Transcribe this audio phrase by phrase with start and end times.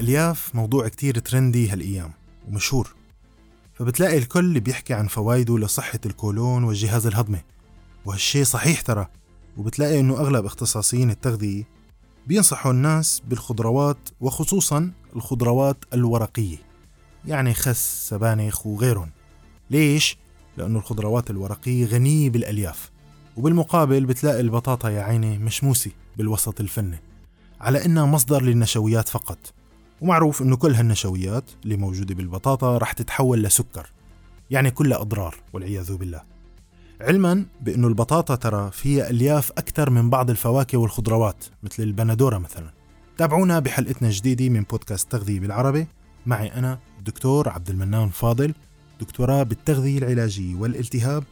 [0.00, 2.12] الألياف موضوع كتير ترندي هالأيام
[2.48, 2.94] ومشهور
[3.74, 7.40] فبتلاقي الكل بيحكي عن فوائده لصحة الكولون والجهاز الهضمي
[8.04, 9.06] وهالشي صحيح ترى
[9.56, 11.64] وبتلاقي إنه أغلب اختصاصيين التغذية
[12.26, 16.56] بينصحوا الناس بالخضروات وخصوصا الخضروات الورقية
[17.24, 19.10] يعني خس سبانخ وغيرهم
[19.70, 20.16] ليش؟
[20.56, 22.90] لأنه الخضروات الورقية غنية بالألياف
[23.36, 26.98] وبالمقابل بتلاقي البطاطا يا عيني مشموسة بالوسط الفني
[27.60, 29.59] على إنها مصدر للنشويات فقط
[30.00, 33.90] ومعروف إنه كل هالنشويات اللي موجودة بالبطاطا رح تتحول لسكر
[34.50, 36.22] يعني كلها أضرار والعياذ بالله.
[37.00, 42.70] علما بأنه البطاطا ترى فيها ألياف أكثر من بعض الفواكه والخضروات مثل البندورة مثلا.
[43.18, 45.86] تابعونا بحلقتنا الجديدة من بودكاست تغذية بالعربي.
[46.26, 48.54] معي أنا الدكتور عبد المنان فاضل
[49.00, 51.24] دكتوراه بالتغذية العلاجية والالتهاب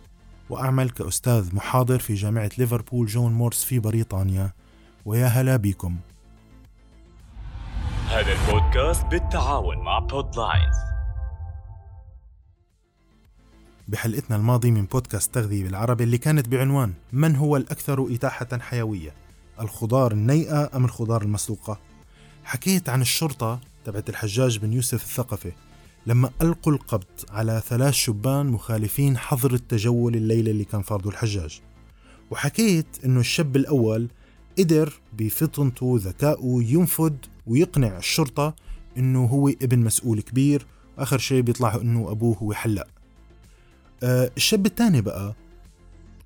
[0.51, 4.53] وأعمل كأستاذ محاضر في جامعة ليفربول جون مورس في بريطانيا.
[5.05, 5.97] ويا هلا بكم
[8.19, 10.77] هذا البودكاست بالتعاون مع بودلاينز
[13.89, 19.15] بحلقتنا الماضية من بودكاست تغذية بالعربي اللي كانت بعنوان من هو الأكثر إتاحة حيوية؟
[19.61, 21.81] الخضار النيئة أم الخضار المسلوقة?
[22.45, 25.53] حكيت عن الشرطة تبعت الحجاج بن يوسف الثقفي
[26.07, 31.61] لما ألقوا القبض على ثلاث شبان مخالفين حظر التجول الليلة اللي كان فرضه الحجاج.
[32.31, 34.09] وحكيت إنه الشاب الأول
[34.59, 37.13] قدر بفطنته ذكائه ينفذ
[37.49, 38.55] ويقنع الشرطة
[38.99, 40.67] إنه هو ابن مسؤول كبير
[40.99, 42.89] واخر شيء بيطلع إنه أبوه هو حلاق
[44.03, 45.35] أه الشاب الثاني بقى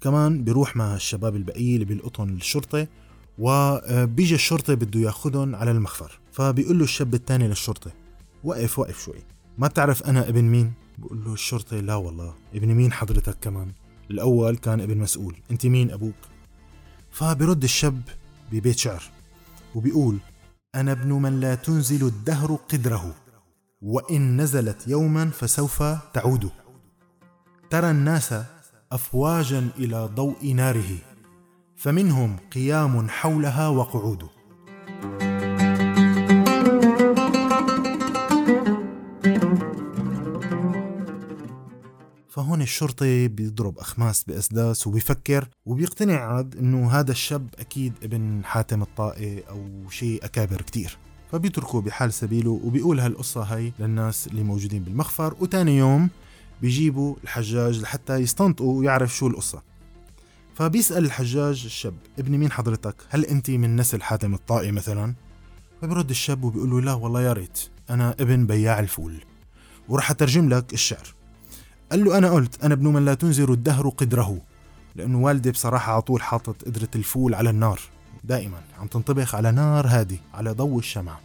[0.01, 2.87] كمان بيروح مع الشباب البقية اللي بيلقطهم الشرطة
[3.39, 7.93] وبيجي الشرطة بده ياخذهم على المخفر فبيقول له الشاب الثاني للشرطة
[8.45, 9.19] وقف وقف شوي
[9.59, 13.73] ما بتعرف أنا ابن مين؟ بقول له الشرطة لا والله ابن مين حضرتك كمان؟
[14.11, 16.15] الأول كان ابن مسؤول أنت مين أبوك؟
[17.11, 18.03] فبرد الشاب
[18.53, 19.03] ببيت شعر
[19.75, 20.19] وبيقول
[20.75, 23.15] أنا ابن من لا تنزل الدهر قدره
[23.83, 25.83] وإن نزلت يوما فسوف
[26.15, 26.51] تعود
[27.71, 28.35] ترى الناس
[28.93, 30.99] أفواجا إلى ضوء ناره
[31.77, 34.29] فمنهم قيام حولها وقعود
[42.53, 49.43] فهون الشرطي بيضرب أخماس بأسداس وبيفكر وبيقتنع عاد إنه هذا الشاب أكيد ابن حاتم الطائي
[49.49, 50.99] أو شيء أكابر كتير.
[51.31, 55.37] فبيتركه بحال سبيله وبيقول هالقصة هاي للناس اللي موجودين بالمخفر.
[55.41, 56.11] وتاني يوم
[56.63, 59.63] بيجيبوا الحجاج لحتى يستنطقوا ويعرف شو القصة.
[60.55, 65.15] فبيسأل الحجاج الشاب ابن مين حضرتك؟ هل أنت من نسل حاتم الطائي مثلا؟
[65.83, 67.59] فبيرد الشاب وبيقول له لا والله يا ريت
[67.91, 69.25] أنا ابن بياع الفول
[69.89, 71.22] وراح أترجم لك الشعر.
[71.93, 74.41] قال له أنا قلت أنا ابن من لا تنزر الدهر قدره.
[74.97, 77.81] لأنه والدي بصراحة على طول حاطط قدرة الفول على النار.
[78.25, 81.19] دائما عم تنطبخ على نار هادي على ضوء الشمع.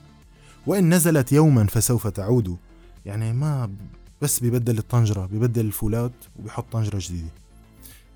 [0.65, 2.57] وإن نزلت يوما فسوف تعود.
[3.05, 3.69] يعني ما
[4.21, 7.31] بس بيبدل الطنجرة بيبدل الفولات وبيحط طنجرة جديدة.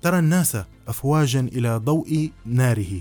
[0.02, 0.56] ترى الناس
[0.88, 3.00] أفواجا إلى ضوء ناره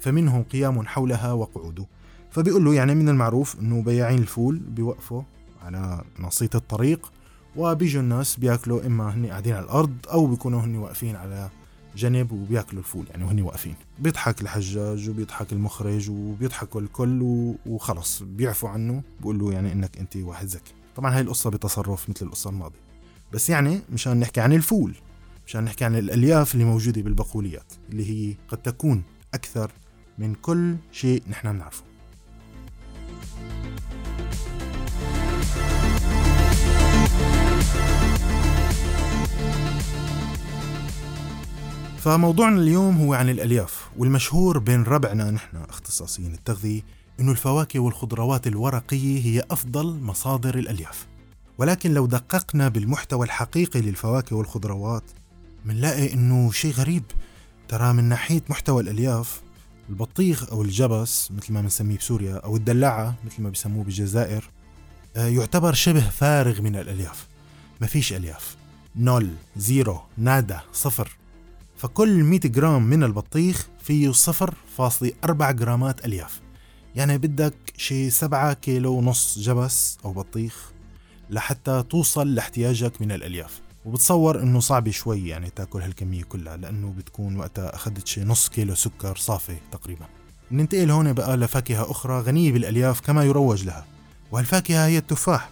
[0.00, 1.86] فمنهم قيام حولها وقعود.
[2.30, 5.22] فبيقول له يعني من المعروف إنه بياعين الفول بيوقفوا
[5.62, 7.12] على ناصية الطريق
[7.56, 11.50] وبيجوا الناس بياكلوا إما هني قاعدين على الأرض أو بيكونوا هني واقفين على
[11.96, 13.74] جنب وبياكلوا الفول يعني وهني واقفين.
[13.98, 17.22] بيضحك الحجاج وبيضحك المخرج وبيضحكوا الكل
[17.66, 20.72] وخلص بيعفوا عنه بيقول له يعني إنك أنت واحد ذكي.
[20.96, 22.80] طبعا هاي القصة بتصرف مثل القصة الماضية.
[23.32, 24.94] بس يعني مشان نحكي عن الفول
[25.46, 29.02] مشان نحكي عن الألياف اللي موجودة بالبقوليات اللي هي قد تكون
[29.34, 29.70] أكثر
[30.18, 31.91] من كل شيء نحن بنعرفه.
[42.02, 46.82] فموضوعنا اليوم هو عن الألياف والمشهور بين ربعنا نحن اختصاصيين التغذية
[47.20, 51.06] إنه الفواكه والخضروات الورقية هي أفضل مصادر الألياف.
[51.58, 55.02] ولكن لو دققنا بالمحتوى الحقيقي للفواكه والخضروات
[55.64, 57.02] منلاقي إنه شيء غريب.
[57.68, 59.42] ترى من ناحية محتوى الألياف
[59.90, 64.50] البطيخ أو الجبس مثل ما بنسميه بسوريا أو الدلاعة مثل ما بيسموه بالجزائر
[65.16, 67.26] آه، يعتبر شبه فارغ من الألياف.
[67.80, 68.56] ما فيش ألياف.
[68.96, 71.21] null zero nada صفر.
[71.82, 76.40] فكل 100 جرام من البطيخ فيه 0.4 جرامات ألياف.
[76.94, 80.72] يعني بدك شي 7 كيلو ونص جبس أو بطيخ
[81.30, 83.60] لحتى توصل لاحتياجك من الألياف.
[83.84, 88.74] وبتصور إنه صعب شوي يعني تاكل هالكمية كلها لأنه بتكون وقتها أخذت شي نص كيلو
[88.74, 90.06] سكر صافي تقريبا.
[90.50, 93.86] ننتقل هون بقى لفاكهة أخرى غنية بالألياف كما يروج لها
[94.32, 95.50] وهالفاكهة هي التفاح.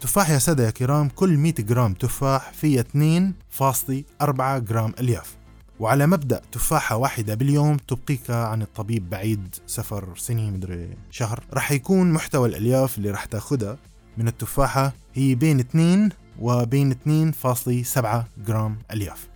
[0.00, 5.41] تفاح يا سادة يا كرام كل 100 جرام تفاح فيها 2.4 جرام ألياف.
[5.82, 11.44] وعلى مبدأ تفاحة واحدة باليوم تبقيك عن الطبيب بعيد سفر سنة مدري شهر.
[11.54, 13.78] رح يكون محتوى الألياف اللي رح تاخدها
[14.16, 16.08] من التفاحة هي بين 2
[16.40, 18.06] وبين 2.7
[18.46, 19.28] جرام ألياف.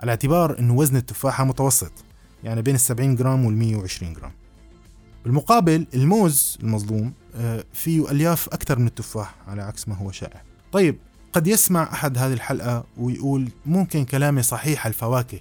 [0.00, 1.92] على اعتبار أنه وزن التفاحة متوسط
[2.44, 4.32] يعني بين ال 70 جرام وال 120 جرام.
[5.24, 10.42] بالمقابل الموز المظلوم آه، فيه ألياف أكثر من التفاح على عكس ما هو شائع.
[10.72, 10.98] طيب
[11.32, 15.40] قد يسمع أحد هذه الحلقة ويقول ممكن كلامي صحيح الفواكه.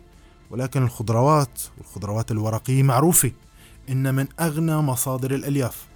[0.51, 3.31] ولكن الخضروات والخضروات الورقية معروفة
[3.89, 5.87] إن من أغنى مصادر الألياف.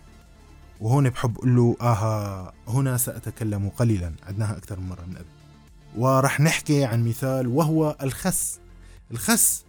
[0.82, 5.26] وهون بحب أقول له آها هنا سأتكلم قليلا عدناها أكثر من مرة من قبل.
[5.98, 8.60] ورح نحكي عن مثال وهو الخس.
[9.12, 9.66] الخس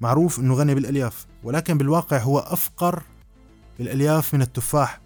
[0.00, 3.02] معروف أنه غني بالألياف ولكن بالواقع هو أفقر
[3.78, 5.00] بالألياف من التفاح.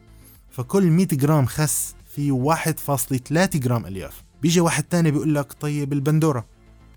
[0.51, 4.23] فكل 100 جرام خس فيه 1.3 جرام ألياف.
[4.43, 6.47] بيجي واحد تاني بيقول لك طيب البندورة.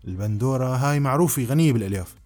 [0.08, 2.17] البندورة هاي معروفة غنية بالألياف.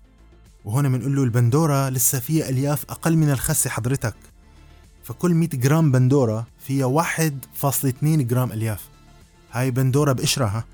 [0.65, 4.15] وهنا بنقول له البندورة لسه فيها ألياف أقل من الخس حضرتك.
[5.03, 8.89] فكل 100 جرام بندورة فيها 1.2 جرام ألياف.
[9.51, 10.65] هاي بندورة بقشرها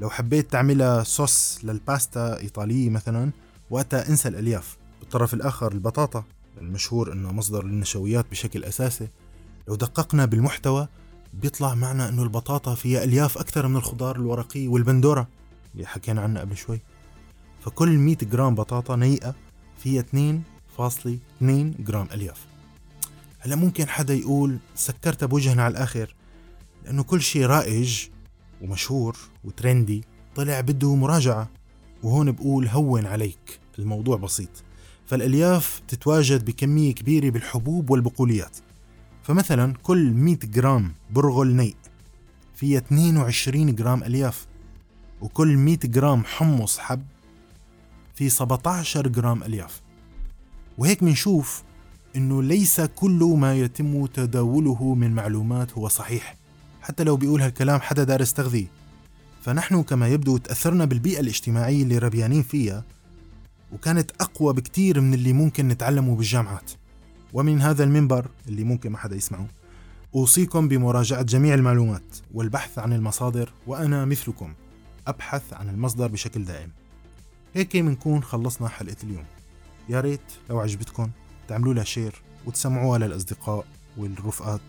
[0.00, 3.30] لو حبيت تعملها صوص للباستا إيطالية مثلا
[3.70, 4.76] وقتها انسى الألياف.
[5.00, 6.24] بالطرف الآخر البطاطا
[6.60, 9.08] المشهور إنه مصدر للنشويات بشكل أساسي.
[9.68, 10.88] لو دققنا بالمحتوى
[11.34, 15.28] بيطلع معنا إنه البطاطا فيها ألياف أكثر من الخضار الورقي والبندورة.
[15.74, 16.80] اللي حكينا عنها قبل شوي.
[17.66, 19.34] فكل 100 جرام بطاطا نيئة
[19.78, 21.44] فيها 2.2
[21.80, 22.46] جرام ألياف.
[23.38, 26.14] هلا ممكن حدا يقول سكرتها بوجهنا على الآخر
[26.84, 28.08] لأنه كل شيء رائج
[28.62, 30.04] ومشهور وترندي
[30.36, 31.48] طلع بده مراجعة
[32.02, 34.64] وهون بقول هون عليك الموضوع بسيط.
[35.06, 38.56] فالألياف تتواجد بكمية كبيرة بالحبوب والبقوليات.
[39.22, 41.76] فمثلا كل 100 جرام برغل نيء
[42.54, 44.46] فيها 22 جرام ألياف
[45.20, 47.02] وكل 100 جرام حمص حب
[48.16, 49.80] في 17 جرام ألياف.
[50.78, 51.62] وهيك منشوف
[52.16, 56.36] إنه ليس كل ما يتم تداوله من معلومات هو صحيح
[56.82, 58.66] حتى لو بيقول هالكلام حدا دارس تغذية
[59.42, 62.84] فنحن كما يبدو تأثرنا بالبيئة الاجتماعية اللي ربيانين فيها
[63.72, 66.70] وكانت أقوى بكتير من اللي ممكن نتعلمه بالجامعات.
[67.32, 69.46] ومن هذا المنبر اللي ممكن ما حدا يسمعه.
[70.14, 74.54] أوصيكم بمراجعة جميع المعلومات والبحث عن المصادر وأنا مثلكم
[75.06, 76.85] أبحث عن المصدر بشكل دائم.
[77.56, 79.24] هيك بنكون خلصنا حلقة اليوم.
[79.88, 80.20] يا ريت
[80.50, 81.10] لو عجبتكم
[81.48, 83.66] تعملوا لها شير وتسمعوها للأصدقاء
[83.96, 84.60] والرفقات.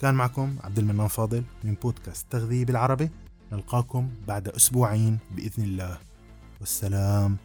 [0.00, 3.10] كان معكم عبد المنان فاضل من بودكاست تغذية بالعربي.
[3.52, 5.98] نلقاكم بعد أسبوعين بإذن الله.
[6.60, 7.36] والسلام.